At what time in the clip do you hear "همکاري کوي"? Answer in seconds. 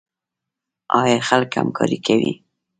1.59-2.31